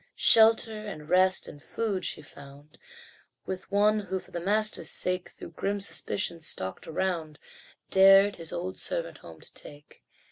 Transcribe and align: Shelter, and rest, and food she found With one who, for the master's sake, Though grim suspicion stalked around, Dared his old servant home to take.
Shelter, 0.15 0.83
and 0.87 1.07
rest, 1.07 1.47
and 1.47 1.61
food 1.61 2.03
she 2.05 2.23
found 2.23 2.79
With 3.45 3.69
one 3.71 3.99
who, 3.99 4.17
for 4.17 4.31
the 4.31 4.39
master's 4.39 4.89
sake, 4.89 5.29
Though 5.35 5.49
grim 5.49 5.79
suspicion 5.79 6.39
stalked 6.39 6.87
around, 6.87 7.37
Dared 7.91 8.37
his 8.37 8.51
old 8.51 8.79
servant 8.79 9.19
home 9.19 9.41
to 9.41 9.53
take. 9.53 10.01